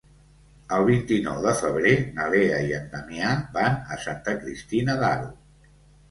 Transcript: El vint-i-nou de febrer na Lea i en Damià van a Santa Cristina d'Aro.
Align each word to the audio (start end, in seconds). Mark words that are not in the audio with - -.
El 0.75 0.83
vint-i-nou 0.85 1.41
de 1.41 1.51
febrer 1.57 1.91
na 2.15 2.25
Lea 2.35 2.61
i 2.69 2.73
en 2.77 2.87
Damià 2.93 3.33
van 3.59 3.77
a 3.97 3.99
Santa 4.05 4.35
Cristina 4.39 4.97
d'Aro. 5.05 5.29